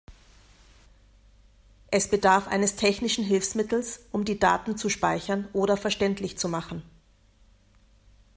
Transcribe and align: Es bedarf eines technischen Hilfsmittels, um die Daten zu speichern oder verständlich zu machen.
Es 1.91 2.09
bedarf 2.09 2.47
eines 2.47 2.75
technischen 2.75 3.23
Hilfsmittels, 3.23 3.99
um 4.11 4.25
die 4.25 4.39
Daten 4.39 4.75
zu 4.75 4.89
speichern 4.89 5.47
oder 5.53 5.77
verständlich 5.77 6.39
zu 6.39 6.49
machen. 6.49 6.81